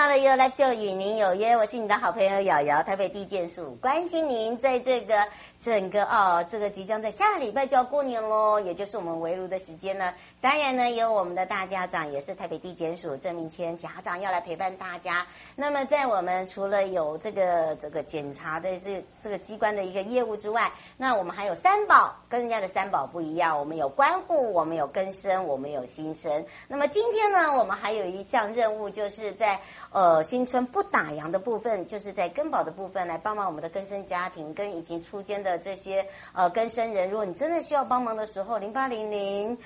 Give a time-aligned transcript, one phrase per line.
[0.00, 5.14] 到了 Your Live Show 与您有约，我是你的好朋友瑶瑶，台北地检署关心您在这个
[5.58, 10.10] 整个哦，这个即将在下个礼拜就要过年喽，也就是我们围炉的时间呢。
[10.40, 15.26] 当然呢，有我们的大家长，也是台北地检署郑明谦家长要来陪伴大家。
[15.54, 23.58] 那么，在我们除了有这个这个检查的这这个机关的一个业务之外，那我们还有三宝，跟人家的三宝不一样。
[23.58, 26.42] 我们有关护，我们有更生，我们有新生。
[26.66, 29.60] 那么今天呢，我们还有一项任务，就是在
[29.92, 37.10] 呃新春不打烊的部分，就是在根宝的部分来帮忙我们的根生家庭跟已经出监的这些呃更生人。
[37.10, 39.58] 如果你真的需要帮忙的时候，零八零零。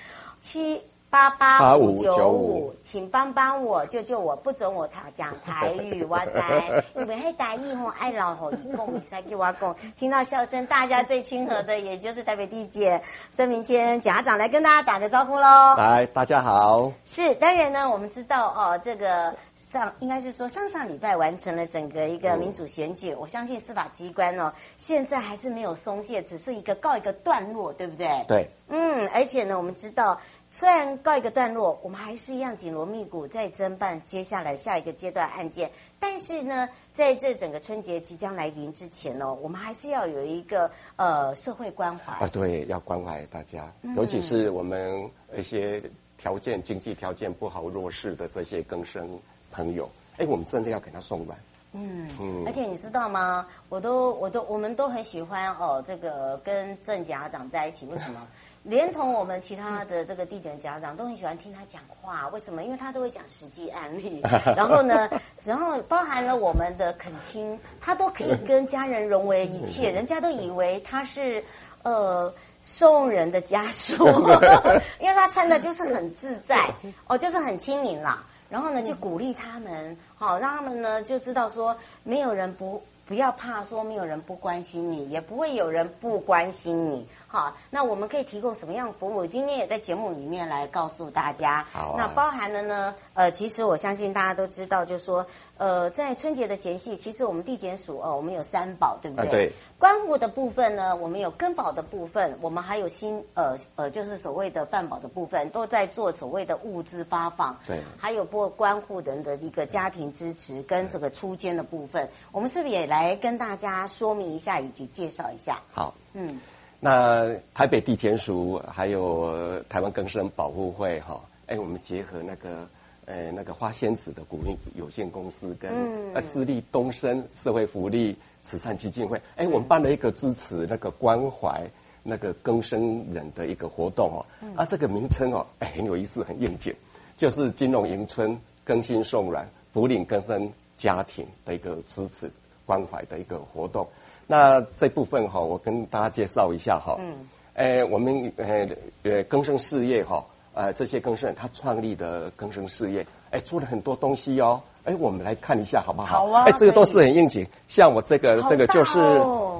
[0.44, 0.78] 七
[1.08, 13.00] 八八五九五，请帮帮我，救救我，不准我讲台语，我在 因为黑台语吼爱老吼，一共比赛给我讲，听到笑声，大家最亲和的，也就是台北地姐
[13.34, 15.74] 郑明谦家长来跟大家打个招呼喽。
[15.78, 16.92] 来，大家好。
[17.06, 28.24] 是，当然呢，我们知道哦，这个上应该是说上上礼拜完成了整个一个民主选举，嗯、我相信司法机关哦，现在还是没有松懈，只是一个告一个段落，对不对？
[28.28, 28.50] 对。
[28.66, 30.20] 嗯，而且呢，我们知道。
[30.56, 35.68] 虽然告一个段落，我们还是一样紧锣密鼓在侦办接下来下一个阶段案件。
[35.98, 45.82] 但是呢，在这整个春节即将来临之前呢，我们还是要有一个呃社会关怀啊，对，要关怀大家，尤其是我们一些
[46.16, 49.18] 条件经济条件不好、弱势的这些更生
[49.50, 51.36] 朋友，哎，我们真的要给他送暖。
[51.72, 53.48] 嗯嗯，而且你知道吗？
[53.68, 58.24] 我都我都我们都很喜欢哦，这个跟郑家长在一起，为什么？
[58.64, 62.64] 连同我们其他的这个地检家长都很喜欢听他讲话，为什么？
[62.64, 64.22] 因为他都会讲实际案例，
[64.56, 65.08] 然后呢，
[65.44, 71.44] 然后包含了我们的恳亲，他都可以跟家人融为一切，人家都以为他是
[71.82, 72.32] 呃
[72.62, 74.06] 送人的家属，
[74.98, 76.66] 因为他穿的就是很自在，
[77.06, 78.24] 哦，就是很亲民啦。
[78.48, 87.06] 然后呢，就鼓励他们，好让他们呢就知道说，没有人不不要怕说没有人不关心你，也不会有人不关心你。
[87.26, 89.26] 好，那我们可以提供什么样的服务？
[89.26, 91.66] 今天也在节目里面来告诉大家。
[91.72, 95.26] 好、啊，那包含了呢，呃，其实我相信大家都知道，就是说，
[95.56, 99.26] 呃，在春节的前夕，其实我们地检署哦，我们有三保，对不对？
[99.26, 99.52] 啊、对。
[99.78, 107.56] 关护的部分呢，我们有更保的部分，我们还有新呃呃，就是所谓的饭保的部分，都在做所谓的物资发放。
[107.66, 107.80] 对。
[107.96, 115.60] 还有拨关护人的一个家庭支持跟这个出监的部分，我们是不是也来跟大家说明一下以及介绍一下？
[115.72, 116.40] 好，嗯。
[116.80, 122.68] 那台北地检署还有台湾更生保护会哈，哎，我们结合那个
[123.06, 125.70] 呃那个花仙子的股份有限公司跟
[126.14, 131.68] 呃私立东升社会福利慈善基金会，哎，我们办了一个支持那个关怀
[132.02, 134.26] 那个更生人的一个活动哦，
[134.56, 136.74] 啊，这个名称哦，哎，很有意思，很应景，
[137.16, 142.30] 就是金融迎春更新送暖福领更生家庭的一个支持
[142.66, 143.86] 关怀的一个活动。
[144.26, 146.96] 那这部分哈，我跟大家介绍一下哈。
[147.00, 147.28] 嗯。
[147.54, 148.68] 诶，我们呃
[149.04, 154.60] 呃更生事业哈，呃这些更生人他创立的更生事业，哎做了很多东西哦。
[154.84, 156.26] 哎我们来看一下好不好？
[156.26, 156.44] 好啊。
[156.44, 158.98] 哎这个都是很应景，像我这个这个就是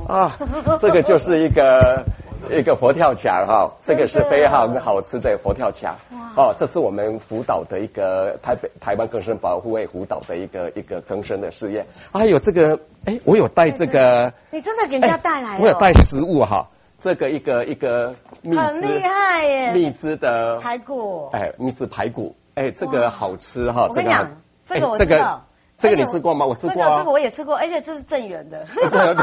[0.09, 0.39] 啊，
[0.81, 2.05] 这个就是一个。
[2.51, 5.97] 一个佛跳墙哈，这个是非常好吃的佛跳墙。
[6.37, 11.83] 哦，这是我们辅导的一个台北台湾更生保护会辅导的一个一个更生的事业。
[12.13, 15.63] 还有这个，哎，我有带这个，你真的给人家带来了？
[15.63, 16.69] 我有带食物哈，
[17.05, 23.89] 这个一个一个蜜汁，很厉害耶，蜜汁的排骨，哎，蜜汁排骨，哎，这个好吃哈。
[23.91, 24.27] 我跟你讲，
[24.65, 25.43] 这个我这个
[25.77, 26.47] 这个你吃过吗？
[26.47, 28.67] 我吃过，这个我也吃过，而且这是正源的，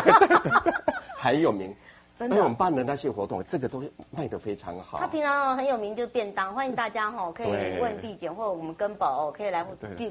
[1.17, 1.75] 很有名。
[2.19, 4.99] 因为我们办的那些活动，这个都卖得非常好。
[4.99, 7.47] 他平常很有名，就是便当，欢迎大家哈，可以
[7.81, 9.65] 问地检或者我们跟宝哦，可以来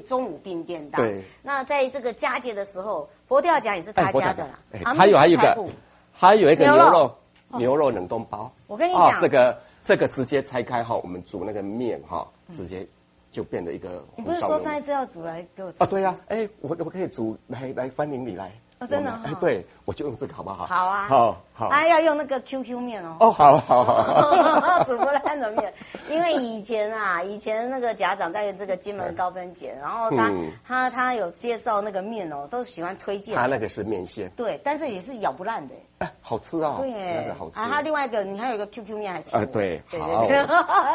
[0.05, 1.01] 中午订便当。
[1.01, 1.23] 对。
[1.41, 4.59] 那在这个佳节的时候，佛跳墙也是他家的啦。
[4.93, 5.65] 还有还有一个，
[6.11, 7.15] 还有一个牛肉
[7.57, 8.51] 牛肉冷冻包。
[8.67, 12.87] 我跟你讲，这个这个直接拆开哈，我们煮那个面哈，直接
[13.31, 14.03] 就变得一个。
[14.15, 15.77] 你不是说上一次要煮来给我吃？
[15.79, 18.51] 啊，对呀，哎，我我可以煮来来欢迎你来。
[18.79, 20.65] 哦，真的、哦哎，对，我就用这个好不好？
[20.65, 21.67] 好啊，好好。
[21.67, 23.17] 啊，要用那个 QQ 面哦。
[23.19, 24.83] 哦，好好好。
[24.85, 25.73] 煮不烂的面，
[26.09, 33.35] 因为以前啊，以前那个家长在这个金门高分节，然后他、嗯、他他有介绍那个面哦，都喜欢推荐。
[33.35, 34.29] 他那个是面线。
[34.35, 35.75] 对，但是也是咬不烂的。
[35.99, 36.77] 哎，好吃哦。
[36.79, 37.59] 对，那个好吃。
[37.59, 39.35] 啊，他另外一个，你还有一个 QQ 面还吃。
[39.35, 40.27] 啊，对，好。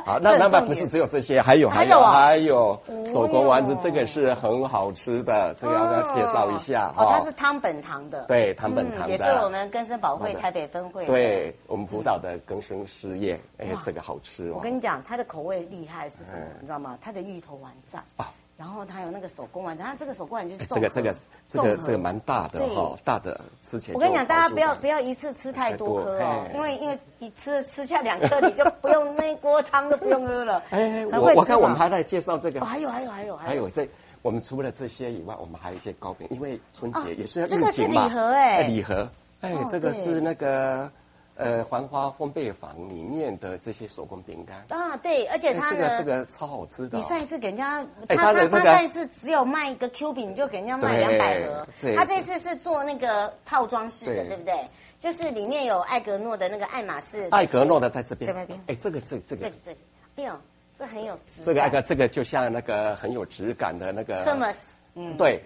[0.05, 2.81] 好，那 那不是只有这些，还有还有还有
[3.13, 6.93] 手工丸子，这个是很好吃的，这个要跟他介绍一下。
[6.97, 8.25] 哦，它是汤本堂的。
[8.27, 9.11] 对，汤本堂的。
[9.11, 11.07] 也是我们根生宝会台北分会。
[11.07, 14.55] 对，我们辅导的根生事业，哎，这个好吃哦。
[14.57, 16.45] 我跟你讲，它的口味厉害是什么？
[16.61, 16.99] 你知道吗？
[17.01, 18.33] 它的芋头丸酱啊。
[18.59, 21.15] 然后它有那个手工丸子，它这个手工丸就是这个这个
[21.47, 23.95] 这个这个蛮大的哈，大的吃起来。
[23.95, 30.63] 我跟你讲，大家不要不要一次吃太多颗哦，因为因为一吃吃下两颗，你就 不用那锅汤都不用喝了。
[30.71, 33.87] 哎，我我看我们还在介绍这个，还有还有还有还有这，
[34.23, 39.09] 我们除了这些以外，我们还有一些糕饼，因为春节也是要这个是礼盒哎，礼盒
[39.41, 40.91] 哎，这个是那个。
[41.39, 46.97] 呃，黄花烘焙坊里面的这些手工饼干啊，对，而且它这个这个超好吃的。
[46.97, 51.67] 你上一次给人家，他他他上一次只有卖一个 Q 饼，你就给人家卖两百盒。
[51.95, 54.55] 他这次是做那个套装式的，对不对？
[54.99, 57.29] 就是里面有艾格诺的那个爱马仕。
[57.31, 58.33] 艾格诺的在这边。
[58.33, 58.59] 在那边。
[58.69, 59.43] 哎，这个这这个。
[59.43, 59.79] 这里这里。
[60.17, 60.33] 哎呦，
[60.79, 61.45] 这很有质。
[61.45, 64.25] 这个那个这个就像那个很有质感的那个。
[64.25, 64.57] Hermes。
[64.95, 65.17] 嗯。
[65.17, 65.43] 对。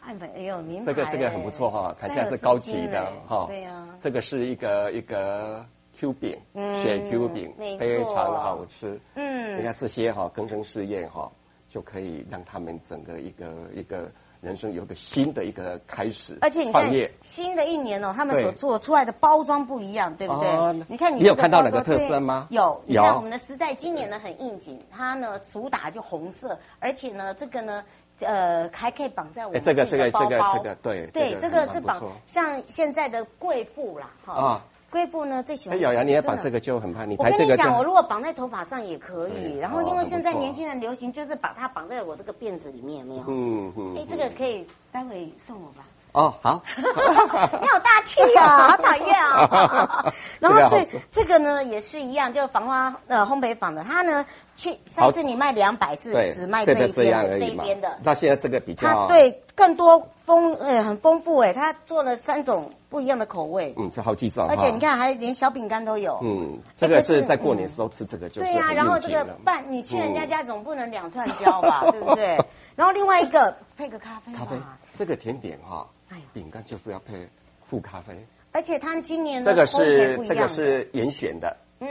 [0.00, 0.86] 爱美，哎呦，名牌。
[0.86, 3.46] 这个这个很不错哈，看起来是高级的哈。
[3.48, 3.88] 对呀。
[4.00, 5.66] 这个是一个一个。
[5.92, 8.98] Q 饼，雪 Q 饼，非常好吃。
[9.16, 11.30] 嗯，你看这些哈，更生试验哈，
[11.68, 16.38] 就可以让他们整个一个一个人生有个新的一个开始。
[16.40, 16.90] 而且你看，
[17.20, 20.84] 新的一年哦，他们所做出来的包装不一样，对不对？
[20.88, 22.46] 你看，你有看到哪个特色吗？
[22.50, 27.84] 有，你看我们的时代今年呢很应景，它呢主打就红色，而且呢这个呢
[28.20, 34.62] 呃还可以绑在我们这个这个这个这个对对，这个是绑像现在的贵妇啦哈。
[34.90, 35.78] 贵妇呢最喜欢。
[35.78, 37.16] 哎，瑶瑶，你要绑这个就很怕你。
[37.16, 39.56] 我跟你讲，我如果绑在头发上也可以。
[39.58, 43.24] 然后因为现在年轻人流行，就是把它绑在我这个辫子里面，有没有？
[43.28, 43.96] 嗯嗯。
[43.96, 45.84] 哎，这个可以待会送我吧。
[46.12, 46.62] 哦，好。
[46.76, 50.12] 你好大气哦， 好讨厌啊。
[50.40, 54.24] 然后这这个呢也是一样，就防花呃烘焙坊的，它呢
[54.54, 57.98] 去上次你卖两百是只卖这一边的这一边的。
[58.02, 59.06] 那现在这个比较。
[59.06, 62.70] 对，更多丰呃很丰富哎，它做了三种。
[62.90, 68.72] 不一样的口味，嗯，这好几种，而且你看，还连小饼干都有，嗯，这个是在过年时候吃这个就对呀。
[68.74, 72.36] 然后这个拌，你去人家家总不能两串焦吧，对不对？
[72.74, 74.56] 然后另外一个配个咖啡，咖啡
[74.98, 75.99] 这个甜点哈，哎，
[76.32, 77.28] 饼干就是要配
[77.68, 78.14] 附咖啡，
[78.52, 81.88] 而且它今年这个是这个是严选的，嗯，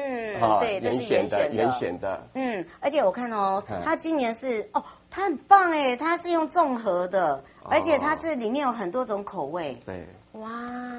[0.60, 10.06] 对，严选的严选的，嗯，而且我看哦，它今年是哦，它很棒哎，它是用综合的，而且它是里面有很多种口味，对。
[10.34, 10.48] 哇，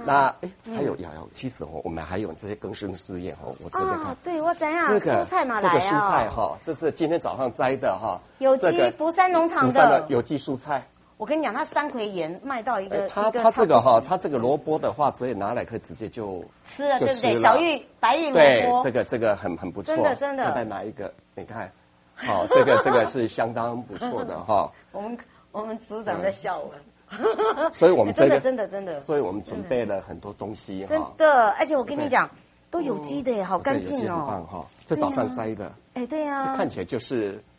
[0.05, 4.88] 那哎，还有瑶瑶，其实哦，我们还有这些更生试验哦，我这边看，对我怎样？
[4.88, 10.05] 这个蔬菜嘛，这个蔬菜哈，这是今天早上摘的哈，有机福山农场的。
[10.08, 10.84] 有机蔬菜。
[11.20, 17.38] 我跟你讲，它三葵盐卖到一个，它它这个哈，它这个萝卜的话，直接拿来可以直接就吃了，对不对？
[17.38, 20.50] 小玉白玉萝卜，对，这个这个很很不错，真的真的。
[20.55, 21.70] 再拿一个，你看，
[22.17, 24.72] 好，这个这个是相当不错的哈。
[24.93, 25.19] 我们
[25.52, 26.72] 我们组长在笑我。
[27.70, 30.88] 所以我们真的真的真的，所以我们准备了很多东西哈。
[30.88, 32.31] 真的，而且我跟你讲，
[32.70, 34.25] 都有机的耶，好干净哦。
[34.26, 35.70] 棒哈，这早上摘的。
[35.93, 36.56] 哎，对呀。
[36.56, 37.50] 看起来就是，哎，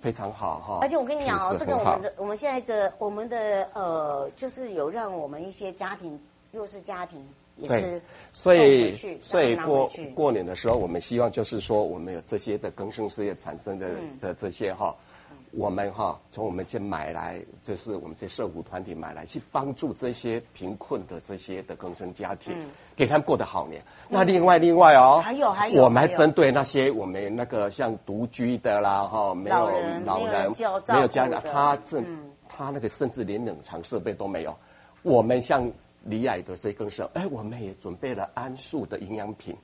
[0.00, 0.78] 非常好哈。
[0.80, 6.18] 而且我跟你讲哦，这个我们的我们现在的我们的呃，就是有让我们一些家庭
[6.50, 7.24] 弱势家庭
[7.56, 8.02] 也是，
[8.32, 13.90] 所以所以过过年的时候，我们希望就是说，我们有这些的更生事业产生的
[14.20, 14.96] 的这些哈。
[15.52, 22.54] 我们哈从我们这买来，就是我们这社福团体买来，去帮助这些贫困的这些的更生家庭，
[22.94, 23.82] 给他们过得好年。
[24.08, 29.70] 那另外另外哦，还有还有，我们还针对那些我们那个像独居的啦哈，没有
[30.04, 32.02] 老人没有家长，他这
[32.48, 34.56] 他那个甚至连冷藏设备都没有，
[35.02, 35.70] 我们像。
[36.04, 39.54] 李矮的这更生，哎，我们也准备了安素的营养品，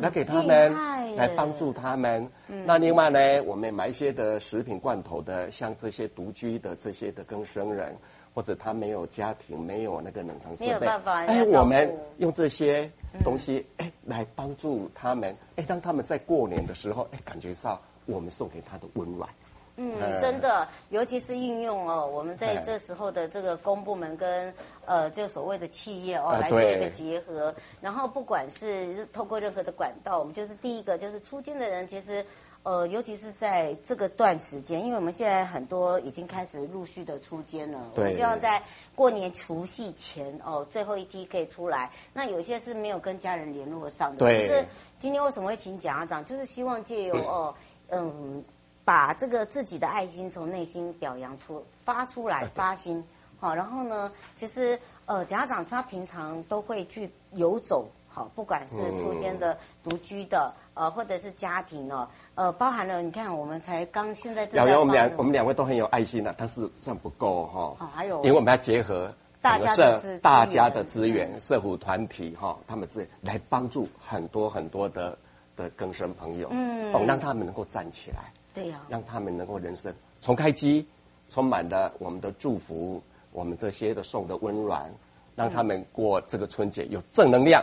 [0.00, 0.72] 来给他们，
[1.16, 2.26] 来帮助他们。
[2.48, 7.94] 嗯、那另外呢，我们买一些的食品罐头的，像这些独居的这些的更生人，
[8.34, 12.90] 或者他没有家庭，没有那个冷藏设备，没有办法，哎，我们用这些
[13.22, 19.28] 东西，哎，来帮助他们，哎，让他们在过年的时候，哎，感觉上我们送给他的温暖。
[19.76, 24.52] 嗯，真的，尤其是运用哦，我们在这时候的这个公部门跟
[24.86, 27.54] 呃，就所谓的企业哦，来做一个结合。
[27.80, 32.24] 然后不管是透过任何的管道，我们就是第一个就是出金的人，其实
[32.62, 38.62] 呃，尤其是在这个段时间，因为我们现在很多已经开始陆续的出监了，对，我希望在
[38.94, 41.90] 过年除夕前哦，最后一批可以出来。
[42.12, 44.18] 那有些是没有跟家人联络上的。
[44.18, 44.38] 对。
[44.40, 44.64] 其实
[44.98, 47.54] 今天为什么会请贾家长，就是希望借由哦，
[47.90, 48.42] 嗯，
[48.86, 53.04] 把这个自己的爱心从内心表扬出发出来发心。
[53.38, 62.08] 好，然后呢，其实呃，贾家长他平常都会去游走，好，不管是出间的、独居的，呃，或者是家庭哦。
[62.34, 64.56] 呃，包含了你看，我们才刚现在这。
[64.56, 67.76] 瑶瑶，我们两我们两位都很有爱心的，但是这样不够哈。
[67.78, 69.12] 哦，还有，因为我们要结合
[69.42, 75.18] 整个社大家的资源、社福团体哈，他们自来帮助很多很多的
[75.56, 80.88] 的更生朋友，嗯，哦，让他们能够站起来，对呀，让他们能够人生重开机，
[81.28, 84.90] 充满了我们的祝福，我们这些的送的温暖，
[85.34, 87.62] 让他们过这个春节有正能量，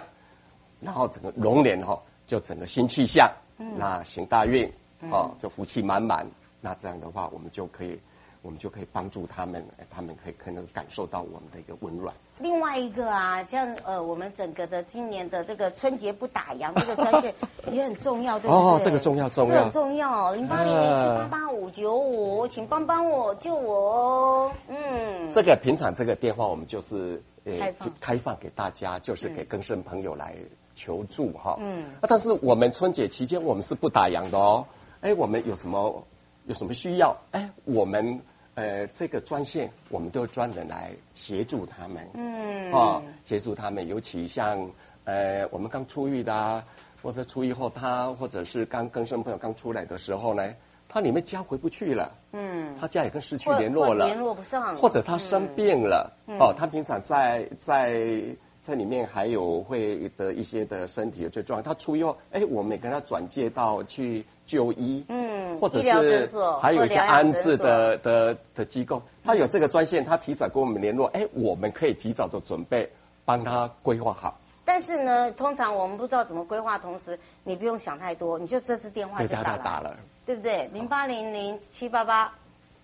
[0.80, 3.28] 然后整个龙年哈就整个新气象。
[3.58, 4.72] 嗯、那行大运，
[5.12, 6.28] 哦，就福气满满。
[6.62, 8.00] 那这样的话，我们就可以，
[8.44, 12.14] 我们就可以帮助他们，他们可以可能感受到我们的一个温暖。
[12.40, 17.34] 另外一个啊，像呃，我们整个的今年的这个春节不打烊这个专线
[17.72, 18.64] 也很重要，对不对？
[18.64, 20.32] 哦，这个重要重要，这个重要。
[20.34, 24.52] 零八零零七八八五九五，请帮帮我，救我哦。
[24.68, 30.36] 嗯，这个平常这个电话我们就是呃开放开放给大家，就是给更生朋友来。
[30.76, 34.66] 求助哈，嗯，但是我们春节期间我们是不打烊的哦，
[35.02, 36.04] 哎，我们有什么
[36.48, 37.16] 有什么需要？
[37.30, 38.20] 哎，我们
[38.56, 44.70] 呃这个专线我们都专人来协助他们，嗯，哦，协助他们，尤其像
[45.06, 46.64] 呃我们刚出狱的啊，
[47.02, 50.54] 或者出狱后他或者是刚跟生朋友刚出来的时候呢，
[50.88, 58.24] 他里面家回不去了，嗯，他家也跟失去联络了，联络不上，或者他生病了，嗯、哦，他平常在在。
[58.66, 65.90] 在里面还有会的一些的身体的状况，他出狱后，哎，我们也跟他转介到去就医，嗯，或者是
[66.60, 72.90] 还有一些安置的的的机构，他有这个专线，他提早跟我们联络，哎，我们可以及早的准备，
[73.26, 74.40] 帮他规划好。
[74.66, 79.96] 但是呢，通常我们不知道怎么规划，同时你不用想太多，你就这支电话就打了，打了
[80.26, 80.70] 对不对？
[80.74, 82.34] 零八零零七八八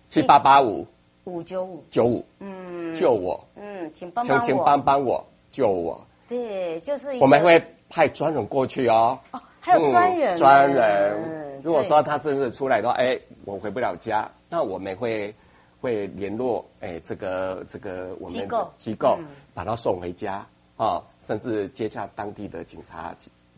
[0.08, 0.86] 七八八五
[1.24, 5.24] 五九五九五，嗯，救我，嗯，请帮帮我，请帮帮我。
[5.50, 6.06] 救我！
[6.28, 9.18] 对，就是我们会派专人过去哦。
[9.32, 11.49] 哦，还有专人，专人。
[11.62, 15.34] 如果说他真是出来的话，哎，我回不了家，那我们会
[15.80, 18.70] 会联络哎这个这个我们机构。
[18.78, 19.18] 机构，
[19.54, 23.14] 把他送回家啊，甚至接洽当地的警察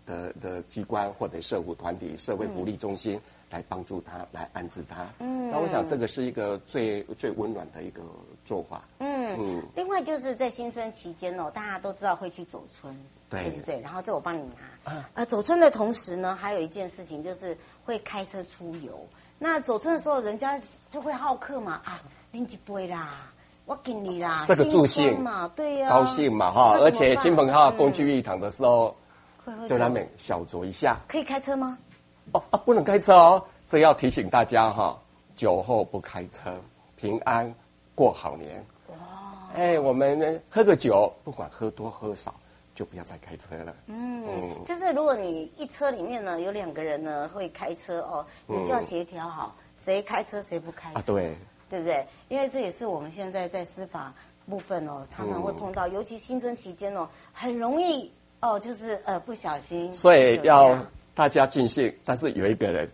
[0.06, 5.06] 的的机关或者社会团体、社会福利中心来帮助他，来安置他。
[5.20, 8.02] 嗯，那我想这个是一个最最温暖的一个
[8.44, 8.82] 做法。
[8.98, 9.12] 嗯。
[9.38, 12.94] 嗯，另外就是在新春期间哦，大家都知道会去走春，
[13.40, 13.80] 对对对？
[13.80, 14.92] 然后这我帮你拿。
[14.92, 19.06] 啊，呃，走春的同时呢，还有一件事情就是会开车出游。
[19.38, 20.60] 那走春的时候，人家
[20.90, 23.26] 就会好客嘛，啊，拎几杯啦，
[23.64, 28.94] 我给你啦，这个助兴嘛，对呀，高兴嘛哈，而且亲朋好友共聚一堂的时候，
[29.68, 30.96] 就难免小酌一下。
[31.08, 31.76] 可以开车吗？
[32.32, 34.96] 哦啊，不能开车哦，这要提醒大家哈，
[35.34, 36.52] 酒后不开车，
[36.96, 37.52] 平安
[37.94, 38.64] 过好年。
[38.88, 38.96] 哇
[39.54, 42.32] 哎，我们呢喝个酒，不管喝多喝少，
[42.82, 43.72] 就不要再开车了。
[43.86, 50.98] 嗯，嗯就是如果你一车里面呢有两个人呢会开车哦，你就要协调好谁开车谁不开车。
[50.98, 51.36] 啊，对，
[51.70, 52.04] 对不对？
[52.28, 54.12] 因为这也是我们现在在司法
[54.48, 58.10] 部分哦，常常会碰到，嗯、尤其新春期间哦，很容易
[58.40, 59.94] 哦，就是呃不小心。
[59.94, 60.76] 所以要
[61.14, 62.90] 大家尽兴，但是有一个人。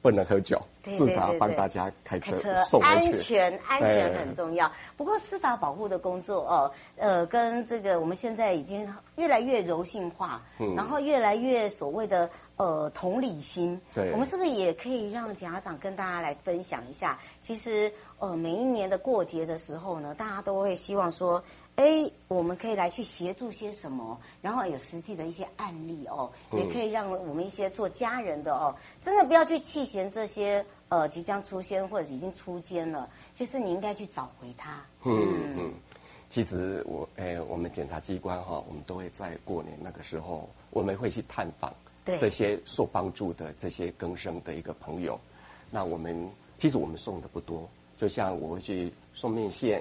[0.00, 4.70] 不能喝酒，至少帮大家开车，安全，安全很重要。
[4.96, 13.80] 不过司法保护的工作哦，呃，跟这个我们现在已经越来越柔性化，嗯，然后越来越所谓的呃同理心。
[13.92, 17.18] 对，我们是不是也可以让家长跟大家来分享一下？
[17.40, 21.42] 其实呃，每一年的过节的时候呢，大家都会希望说。
[21.78, 24.18] 哎，我们可以来去协助些什么？
[24.42, 33.08] 然后有实际的一些案例哦，也可以让我们一些做家人的哦，真的不要去弃嫌这些呃即将出监或者已经出监了。
[33.32, 34.84] 其实你应该去找回他。
[35.04, 35.72] 嗯嗯，
[36.28, 41.72] 其实我哎，我们检察机关哈，我们都会在过年那个时候，我们会去探访
[42.04, 45.16] 这些受帮助的这些更生的一个朋友。
[45.70, 49.80] 那我们其实我们送的不多，就像我会去送面线。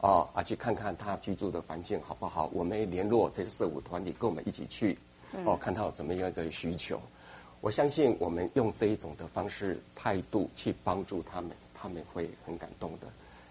[0.00, 2.48] 哦，啊，去看看他居住的环境好不好？
[2.52, 4.96] 我们联络这些社会团体，跟我们一起去，
[5.44, 7.00] 哦，看他有怎么样一个需求。
[7.60, 13.08] 我相信我们用这一种的方式态度去帮助他们，他们会很感动的，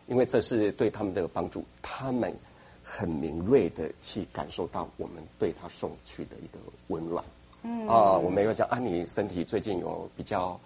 [0.08, 2.34] 因为这是对他们的帮助，他们
[2.82, 7.22] 很敏锐的去感受到我们对他送去的一个温暖。
[7.64, 10.58] 嗯，啊，我们有讲啊，你身体最近有比较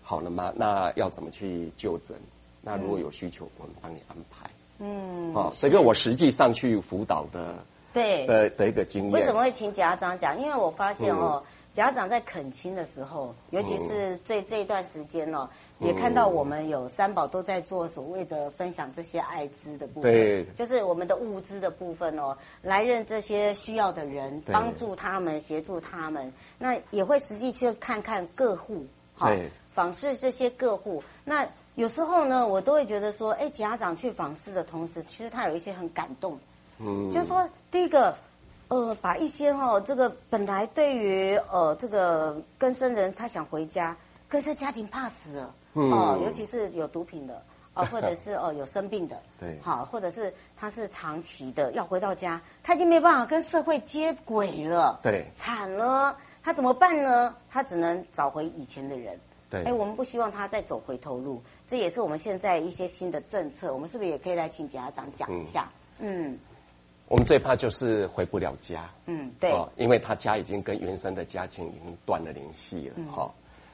[0.00, 0.54] 好了吗？
[0.56, 2.16] 那要怎么去就诊？
[2.62, 4.48] 那如果有需求，我们帮你安排。
[4.78, 7.54] 嗯，好、哦，这个我实际上去辅导的，
[7.92, 9.12] 对的的一个经验。
[9.12, 10.40] 为什么会请家长讲？
[10.40, 15.48] 因为我发现哦，嗯、家长在恳亲的时候，尤其是这这一段时间哦。
[15.80, 26.32] 也看到我们有三宝都在做所谓的分享这些艾滋的部分，对，就是我们的物资的部分哦，来认这些需要的人，帮助他们，协助他们。
[26.58, 29.28] 那也会实际去看看各户，好，
[29.74, 31.02] 访视这些各户。
[31.24, 36.38] 那有时候呢，我都会觉得说，哎，家长去访视的同时，其实他有一些很感动，
[36.78, 38.16] 嗯，就是说第一个，
[38.68, 43.96] 呃，把一些哈、哦，这个本来对于呃这个更生人他想回家，
[44.28, 45.54] 可是家庭怕死了。
[45.76, 47.42] 嗯、哦，尤其是有毒品的，
[47.74, 57.34] 哦，或者是 哦有生病的，对，好，或者是他是长期的要回到家，他已经没办法跟社会接轨了，对，惨了，他怎么办呢？
[57.50, 59.18] 他只能找回以前的人，
[59.50, 65.70] 对，哎，我们不希望他再走回头路，这也是我们现在一些新的政策，我们是不是也可以来请家长讲一下？
[65.98, 66.38] 嗯，嗯
[67.08, 73.30] 我们最怕就是回不了家，嗯，对，哦，因为他家已经跟原生的家庭已经断了联系了，哈、嗯。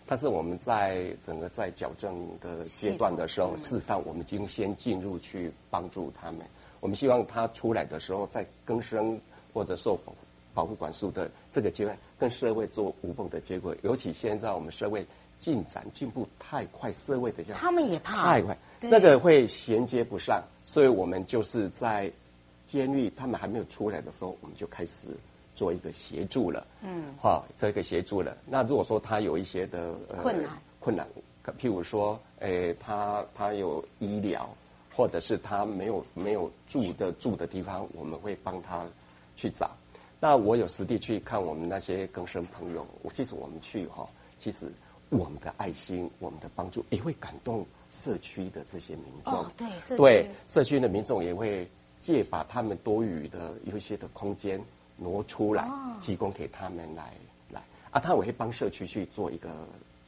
[0.06, 6.40] 但是我们在整个在矫正的阶段的时候，事实上我们已经先进入去帮助他们。
[6.80, 9.20] 我们希望他出来的时候，在更生
[9.52, 10.12] 或者受保
[10.52, 13.78] 保护管束的这个阶段，跟社会做无缝的接轨。
[13.82, 15.06] 尤其现在我们社会
[15.40, 20.40] 进展进步太快，社会的这样他们也怕太快，那个会衔接不上。
[20.64, 22.08] 所以我们就是在
[22.64, 25.08] 监狱他们还没有出来的时候，我们就开始。
[25.52, 28.34] 做一个协助了，嗯，好，做一个协助了。
[28.46, 31.06] 那如果说他有一些的、呃、困难，困难，
[31.58, 34.48] 譬如说，诶，他他有医疗，
[34.96, 38.86] 或者是他没有没有住的住的地方，我们会帮他
[39.36, 39.70] 去找。
[40.18, 44.72] 那我有实地去看我们那些更生朋友，我其实我们去哈，其实
[45.10, 49.96] 我们的爱心，我们的帮助也会感动社区的这些民众，哦、对，社区。
[49.96, 51.68] 对社区的民众也会
[52.00, 54.58] 借把他们多余的有一些的空间。
[55.02, 55.66] 挪出来，
[56.02, 57.14] 提供给他们来
[57.50, 57.58] 来。
[57.90, 59.48] 啊，他也会帮社区去做一个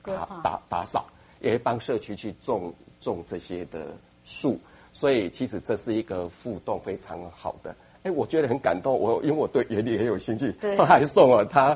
[0.02, 1.06] 打打打扫，
[1.40, 4.60] 也会帮社区去种种这些的树，
[4.92, 7.74] 所以其实这是一个互动非常好的。
[8.02, 11.74] 哎，我觉得很感动，我因为我对园林很有兴趣，他还送了他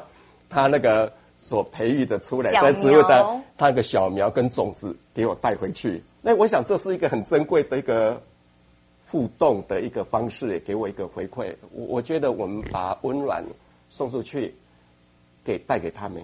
[0.50, 1.10] 他那个
[1.46, 6.02] 所培育的出来的植物的它的小苗跟种子给我带回去。
[6.20, 8.20] 那我想这是一个很珍贵的一个。
[9.08, 11.54] 互动的一个方式，也给我一个回馈。
[11.70, 13.40] 我我觉得我们把温暖
[13.88, 14.52] 送出去，
[15.44, 16.20] 给带给他们，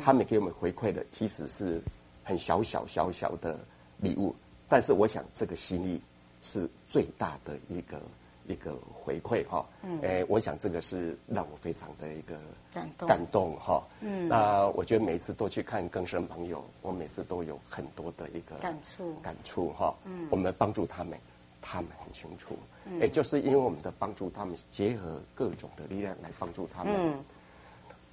[0.00, 1.80] 他们给我们回馈的，其实是
[2.24, 3.56] 很小小小小的
[3.98, 4.34] 礼物。
[4.68, 6.00] 但是我想这个心意
[6.42, 8.02] 是最大的一个
[8.46, 9.64] 一个回馈哈。
[9.82, 10.00] 嗯。
[10.02, 12.36] 哎，我想这个是让我非常的一个
[12.72, 13.82] 感动感动哈。
[14.00, 14.28] 嗯。
[14.28, 19.94] 那我觉得每次都去看更生朋友，我每次都有很多的一个感触感触哈。
[20.04, 20.26] 嗯。
[20.30, 21.18] 我们帮助他们。
[21.66, 22.54] 他们很清楚，
[23.00, 26.92] 也就是因为我们的帮助，他们结合各种的力量来帮助他们。
[26.94, 27.24] 嗯，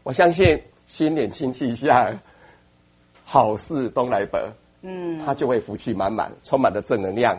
[0.04, 2.18] 我相信新年新气象，
[3.26, 4.54] 好事东来得。
[4.84, 7.38] 嗯，他就会福气满满，充满了正能量，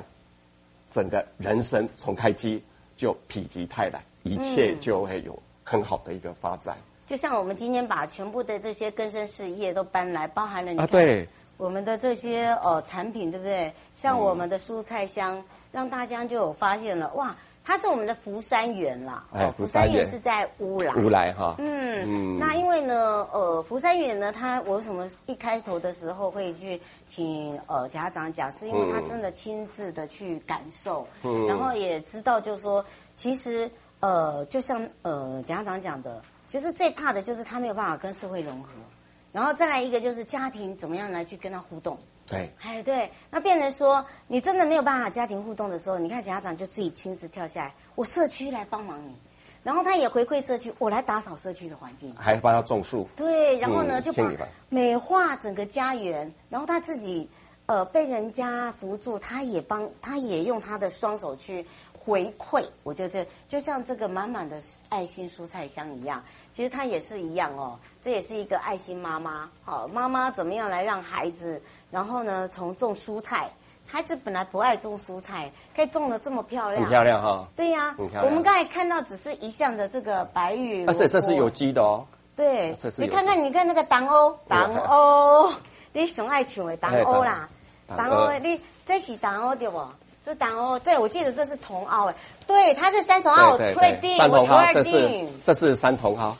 [0.86, 2.62] 整个人生重开机
[3.02, 6.76] 就否极泰来，一切就会有很好的一个发展。
[7.04, 13.72] 就像我们今天把全部的这些根深事业都搬来，包含了啊，对，我们的这些哦产品，对不对？
[13.96, 15.42] 像我们的蔬菜箱。
[15.72, 19.24] 让大家就有发现了哇，它是我们的福山园啦。
[19.32, 20.92] 哎，福山园是在乌来。
[20.94, 21.54] 乌来哈。
[21.58, 22.38] 嗯嗯。
[22.38, 32.84] 那因为呢，呃，福山园呢，它我为什么一开头的时候会去请呃家长讲，是因为他真的亲自的去感受，嗯，然后也知道就是说，
[33.16, 33.70] 其实
[34.00, 38.70] 呃，就像呃家长讲的，其实最怕的就是他没有办法跟社会融合，
[39.30, 41.96] 然后再来一个就是家庭怎么样来去跟他互动。
[42.32, 49.14] 对，哎，对，那变成说你真的没有办法家庭互动的时候，你看家长就自己亲自跳下来，我社区来帮忙你，
[49.62, 54.26] 然后他也回馈社区，我来打扫社区的环境，还帮他种树，对，然后呢、嗯、就把
[54.70, 57.28] 美化整个家园，然后他自己
[57.66, 71.60] 呃被人家扶助，他也帮，他也用他的双手去回馈，我觉得就像这个满满的爱心蔬菜箱一样，其实他也是一样哦，这也是一个爱心妈妈，好，妈妈怎么样来让孩子。
[71.92, 73.50] 然后呢，从种蔬菜，
[73.86, 77.46] 孩子本来不爱种蔬菜，可以种的这么漂亮，很漂亮哈、哦。
[77.54, 82.04] 对呀、啊，我们刚才看到只是一项的这个白玉，而且这是有机的哦。
[82.34, 85.52] 对，你看看，你看那个党欧， 党欧，
[85.92, 87.46] 你熊爱抢的党欧啦，
[87.94, 89.78] 党欧，你这是党欧对不？
[90.24, 92.14] 这党欧，对，我记得这是茼蒿哎，
[92.46, 96.34] 对，它是三茼蒿，我确定，我确定，这是山茼蒿。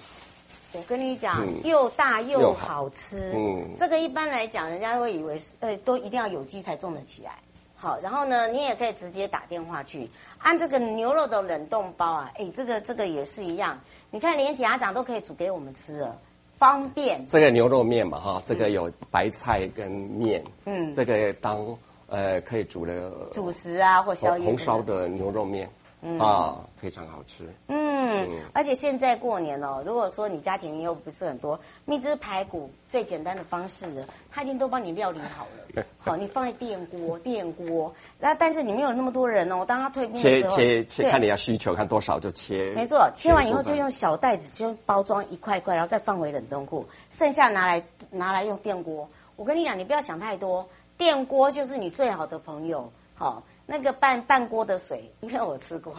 [0.74, 3.32] 我跟你讲，嗯、又大又好吃。
[3.34, 7.32] 嗯，这个一般来讲，人家会以为是，呃，都一定要有机才种得起来。
[7.76, 10.08] 好，然后呢，你也可以直接打电话去
[10.38, 13.78] 按这个牛肉的冷冻包啊，哎，这个这个也是一样。
[14.10, 16.16] 你看，连家长都可以煮给我们吃了，
[16.56, 17.26] 方便。
[17.26, 21.66] 这个牛肉面嘛，哈，这个有白菜跟面，嗯，这个当
[22.06, 25.68] 呃可以煮的主食啊，或宵夜红烧的牛肉面。
[26.04, 27.48] 嗯、啊，非常好吃。
[27.68, 33.86] 嗯，嗯，而且现在过年哦，如果说你家庭又不是很多，蜜汁排骨最简单的方式，
[34.28, 35.84] 他已经都帮你料理好了。
[36.00, 37.94] 好，你放在电锅，电锅。
[38.18, 42.72] 那但是你没有那么多人哦，当他退冰的时候，切切切，看你要需求，看多少就切。
[42.72, 49.08] 没错，切完以后就用小袋子就包装一块一块，然后再放回冷冻库，剩下拿来拿来用电锅。
[49.36, 52.92] 我跟你讲，你不要想太多，电锅就是你最好的朋友。
[53.14, 53.40] 好。
[53.64, 55.94] 那个半半锅的水，因为我吃过，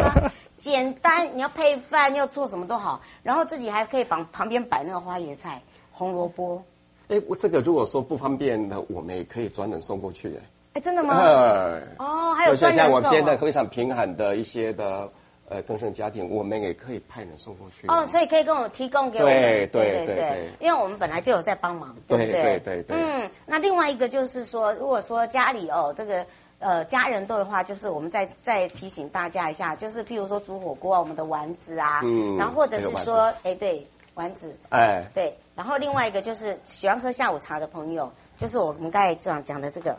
[0.58, 1.28] 简单。
[1.36, 5.60] 你要配饭，要做什么都好，然后自己还可以旁旁边摆那个花椰菜、
[5.92, 6.62] 红萝卜。
[7.08, 10.34] 哎，我这个如果说不方便的，我们也可以专人送过去。
[10.72, 11.18] 哎，真的吗？
[11.18, 12.90] 呃、哦，还有专人送。
[12.90, 15.08] 像我们现在非常贫寒的一些的
[15.48, 17.86] 呃更生家庭，我们也可以派人送过去。
[17.88, 19.34] 哦，所以可以跟我提供给我们。
[19.34, 22.32] 对对对对，对，因为我们本来就有在帮忙，对不对？
[22.32, 22.96] 对对对，对。
[22.96, 26.24] 嗯，那另外一个就是说，如果说家里哦这个。
[26.62, 39.98] 呃，家人多的话，就是我们再再提醒大家一下，就是譬如说煮火锅啊，我们的丸子啊，嗯，然后或者是说，哎，对，丸子，哎，对，然后另外一个就是喜欢喝下午茶的朋友，就是我们刚才讲讲的这个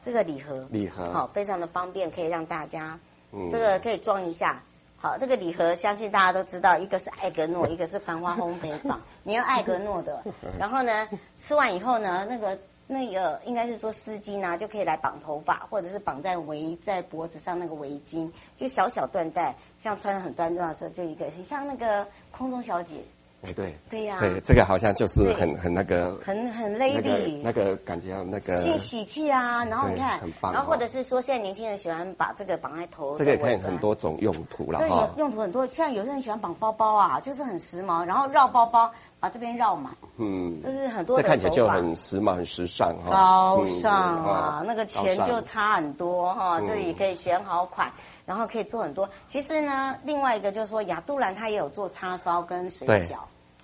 [0.00, 2.98] 这个礼盒，礼盒，好，非常的方便，可以让大家，
[3.32, 4.62] 嗯，这个可以装一下，
[4.96, 10.22] 好，这个礼盒相信大家都知道，一个是艾格诺， 一个是繁花烘焙坊，你要艾格诺的，
[10.58, 12.58] 然后呢，吃完以后呢，那个。
[12.90, 22.94] 那个应该是说丝巾啊，就可以来绑头发，或者是绑在围在脖子上那个围巾，就小小缎带，像穿的很端庄的时候，就一个，像那个空中小姐。
[23.42, 38.90] 哎，对，对呀、啊，对，这个好像就是很很那个，很很 lady，那个、那个感觉那个，喜喜气啊，然后你看，很棒，然后或者是说现在年轻人喜欢把这个绑在头，这个可以很多种用途了哈，这个用途很多，像有些人喜欢绑包包啊，就是很时髦，然后绕包包。
[39.20, 43.10] 把这边绕满，嗯，这是很多的这看起来就很时髦、很时尚哈。
[43.10, 43.92] 高尚
[44.24, 46.58] 啊，嗯、那个钱就差很多哈。
[46.60, 47.90] 嗯、这里可以选好款，
[48.24, 49.08] 然后可以做很多。
[49.26, 53.16] 其实呢，另外一个就是说，亚杜兰它也有做叉烧跟水饺。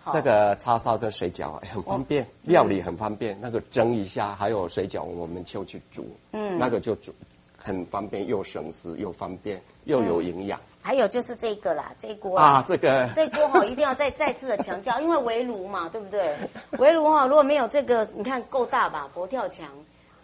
[0.03, 3.39] 好这个叉烧跟水饺很方便，料理很方便。
[3.41, 7.15] 那个蒸一下，还有水饺，我们就去煮，嗯，那个就煮
[7.57, 10.59] 很方便，又省时又方便，又有营养。
[10.59, 16.37] 嗯还有就是这个啦，这锅啊，这个这锅哈，一定要再 再次的强调，因为围炉嘛，对不对？
[16.79, 19.09] 围炉哈，如果没有这个，你看够大吧？
[19.15, 19.67] 佛跳墙，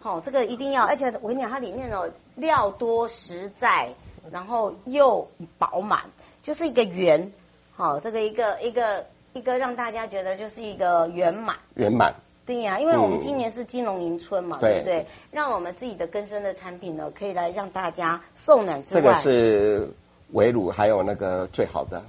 [0.00, 3.88] 好，这个一定要，而且我跟你讲，它里面哦料多实在，
[4.30, 6.02] 然后又饱满，
[6.42, 7.32] 就是一个圆，
[7.74, 12.14] 好，这个一个一个一个让大家觉得就是一个圆满圆满。
[12.44, 15.06] 对呀、啊，因为我们今年是金龙迎春嘛，嗯、对不对？
[15.30, 19.90] 让我们自己的根生的产品呢，可以来让大家受暖之外，这个是。
[20.32, 22.02] 围炉还有那个最好的，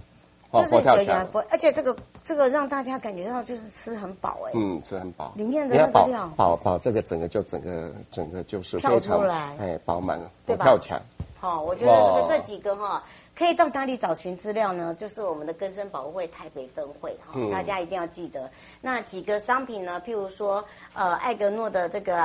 [0.53, 11.01] 就是佛跳墙，而且这个这个让大家感觉到就是吃很饱哎，嗯，吃很饱，里面的那个料饱饱，这个整个就整个整个就是跳出来，哎，饱满了，佛跳墙。
[11.39, 13.03] 好，我觉得这个这几个哈，
[13.35, 14.93] 可以到哪里找寻资料呢？
[14.93, 18.49] 就是我们的根生保护会台北分会哈，大家一定要记得
[18.81, 22.15] 那几个商品呢，譬如说呃艾格诺的这个。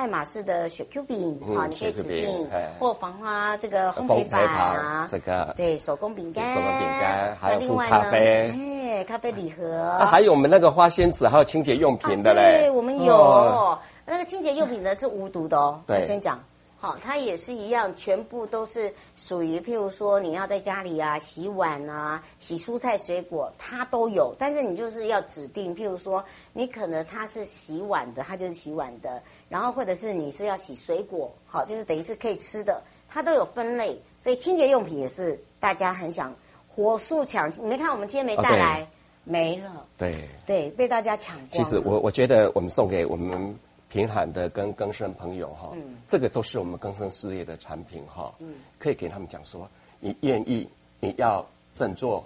[0.00, 5.52] 爱马仕的雪 Q 饼啊，你可以指定或防花这个烘焙板啊，这个。
[5.58, 13.78] 对手工饼干，手工饼干，还有附咖啡，哎，咖啡礼盒，啊，还有我们那个花仙子，还有清洁用品的嘞，对，我们有。
[14.06, 16.40] 那个清洁用品呢是无毒的哦，对，先讲。
[16.82, 24.34] 好，它也是一样，全部都是属于，譬如说你要在家里啊洗碗啊、洗蔬菜水果，它都有。
[24.38, 29.22] 但是你就是要指定，譬如说你可能它是洗碗的，它就是洗碗的。
[29.50, 34.00] 然后或者是你是要洗水果，好，就是等于是可以吃的，它都有分类。
[34.18, 36.34] 所以清洁用品也是大家很想
[36.66, 37.46] 火速抢。
[37.62, 38.88] 你没看我们今天没带来，
[39.22, 39.86] 没了。
[39.98, 41.50] 对对，被大家抢光。
[41.50, 43.54] 其实我我觉得我们送给我们。
[43.90, 50.68] 贫寒的跟更生朋友哈，嗯、这个都是我们更生事业的产品哈，嗯、可以给他们讲说，你愿意，
[51.00, 52.24] 你要振作，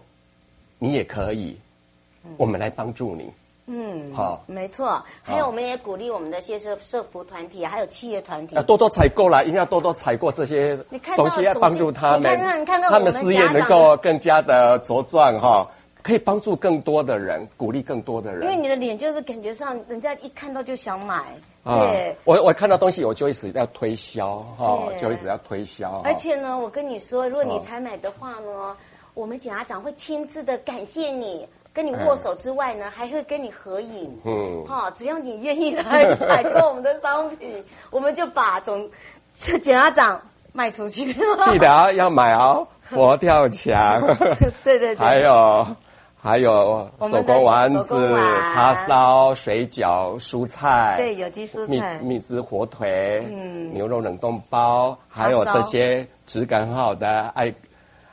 [0.79, 1.59] 你也可以，
[2.23, 3.33] 嗯、我们来帮助你，
[3.67, 10.77] 嗯，好，没错，还有我们也鼓励我们的些社社服团体，还有企业团体，多多采购啦，一定要多多采购这些
[11.17, 15.71] 东西，要帮助他们，他们事业能够更加的茁壮哈。
[16.03, 18.43] 可以帮助更多的人，鼓励更多的人。
[18.43, 21.35] 因为你的脸就是感觉上，人家一看到就想买。
[21.65, 26.03] 啊、对，我我看到东西，我就一直要推销哈，对就一直要推销。
[26.05, 28.77] 而且呢，我跟你说，如果你采买的话呢，哦、
[29.15, 34.15] 我们检察长会亲自的感谢你，跟你握手之外呢，还会跟你合影。
[34.27, 38.87] 嗯，哈，只要你愿意来采购我们的商品， 我们就把总
[39.29, 40.21] 检察长
[40.53, 41.15] 卖出去。
[41.15, 44.03] 记得啊，要买哦， 佛跳墙。
[44.63, 45.67] 对对对，还有。
[46.25, 48.17] 还有手工丸子、
[48.55, 57.53] 叉烧、水饺、蔬菜，对，有机蔬菜、蜜蜜汁火腿、嗯，牛肉冷冻包，还有这些质感很好的艾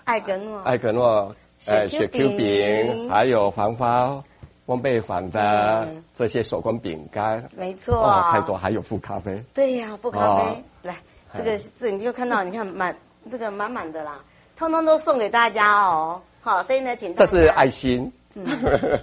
[0.03, 1.33] 艾格诺、艾格诺
[1.67, 4.21] 呃雪 Q 饼，还有黄花
[4.67, 10.97] 烘焙坊的这些手工饼干，没错，哦，太多，还有富咖啡，对呀，富咖啡，来，
[11.33, 12.93] 这个这你就看到，你看满
[13.31, 14.19] 这个满满的啦，
[14.57, 16.21] 通通都送给大家哦。
[16.41, 18.11] 好，所以呢，请这是爱心。
[18.33, 18.45] 嗯，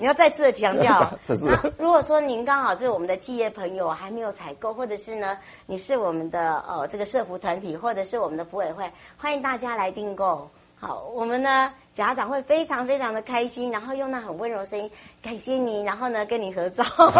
[0.00, 1.12] 你要再次的强调。
[1.22, 1.46] 这是。
[1.78, 10.50] 如果说您刚好是我们的企业朋友，还没有采购，或者是呢，你是我们的呃这个社福团体，或者是我们的服委会，欢迎大家来订购。
[10.80, 16.82] 好，我们呢，家长会非常非常的开心，然后用那很温柔的声音感谢你，然后呢跟你合照。
[16.84, 17.10] 好，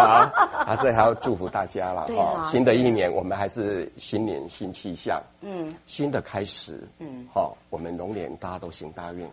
[0.65, 2.05] 还是还要祝福大家了。
[2.07, 2.49] 对啊。
[2.51, 5.21] 新的一年，我们还是新年新气象。
[5.41, 5.71] 嗯。
[5.85, 6.81] 新的开始。
[6.97, 7.27] 嗯。
[7.31, 9.29] 好，我们龙年大家都行大运。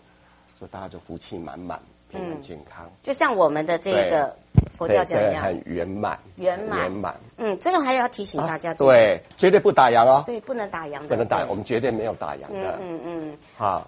[0.59, 1.79] 祝大家就福气满满，
[2.11, 2.90] 平安健康。
[3.03, 4.35] 就像我们的这个
[4.77, 7.14] 佛教讲一样，很圆满，圆满，圆满。
[7.37, 10.23] 嗯，这个还要提醒大家，对，绝对不打烊哦。
[10.27, 12.79] 对，不能打烊的，不能打，我们绝对没有打烊的。
[12.81, 13.38] 嗯嗯。
[13.57, 13.87] 好，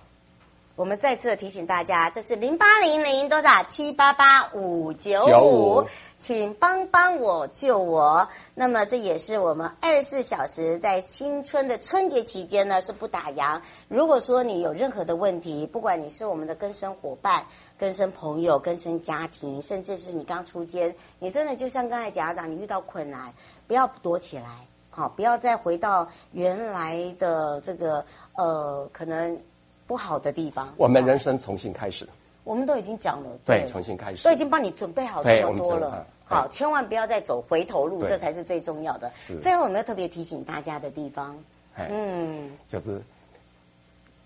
[0.79, 5.85] 我们再次提醒大家，这是零八零零多少七八八五九五。
[6.21, 8.29] 请帮帮我救我。
[8.55, 13.61] 那么这也是我们二十四小时在新春的春节期间呢，是不打烊。
[13.89, 17.45] 如果说你有任何的问题，不管你是我们的更生伙伴、
[17.77, 23.33] 更生朋友、更生家庭，甚至是你刚出监，你真的就像刚才家长，你遇到困难，
[23.67, 28.05] 不要躲起来，好，不要再回到原来的这个
[28.37, 29.41] 呃可能
[29.89, 30.73] 不好的地方。
[30.77, 32.09] 我们人生重新开始。
[32.45, 36.07] 我们都已经讲了，对，重新开始，都已经帮你准备好这么多了。
[36.25, 39.11] 好，千万不要再走回头路，这才是最重要的。
[39.43, 41.37] 最后，我们要特别提醒大家的地方，
[41.77, 43.03] 嗯，就是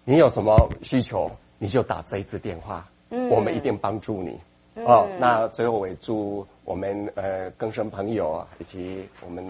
[0.05, 4.38] 你有什么需求，你就打这一次电话，嗯，我们一定帮助你。
[4.85, 9.44] 哦，那最后我也祝我们呃更生朋友以及我们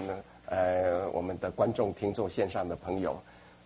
[0.46, 3.14] 呃我们的观众听众线上的朋友，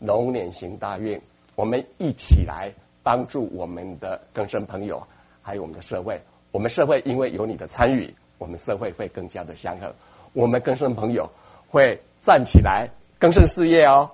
[0.00, 1.20] 龙年行大运，
[1.56, 2.72] 我们一起来。
[3.06, 5.00] 帮助我们的更生朋友，
[5.40, 6.20] 还有我们的社会。
[6.50, 9.94] 我们社会因为有你的参与，我们社会会更加的祥和。
[10.32, 11.30] 我们更生朋友
[11.68, 12.90] 会站起来，
[13.20, 14.10] 更生事业哦，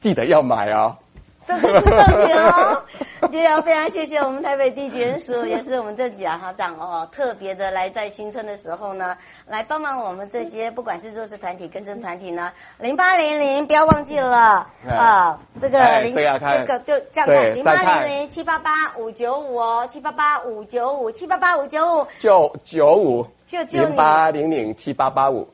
[0.00, 0.96] 记得要买哦。
[1.44, 2.82] 这是重点哦，
[3.30, 22.06] 就要非常谢谢我们台北地检署， 也是我们这检察长哦，特别的来在新春的时候呢，来帮忙我们这些不管是弱势团体、更生团体呢，零八零零不要忘记了啊，这个零这个就这样看零八零零七八八五九五哦，七八八五九五七八八五九五。
[22.18, 23.26] 九九五。
[23.44, 25.46] 就零八零零七八八五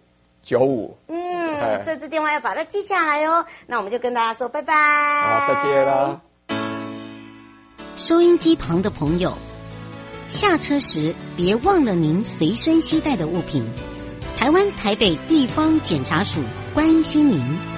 [0.49, 1.19] 九五嗯。
[1.61, 3.45] 嗯，这支电话要把它记下来哦。
[3.67, 4.75] 那我们就跟大家说拜拜。
[4.75, 6.19] 好，再见啦。
[7.97, 9.37] 收音机旁的朋友，
[10.29, 13.63] 下车时别忘了您随身携带的物品。
[14.39, 16.41] 台湾台北地方检察署
[16.73, 17.78] 关心您。